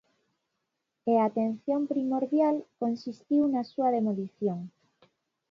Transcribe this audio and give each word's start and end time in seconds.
E 1.11 1.13
a 1.17 1.23
atención 1.29 1.81
primordial 1.91 2.55
consistiu 2.81 3.43
na 3.53 3.63
súa 3.71 3.89
demolición. 3.97 4.59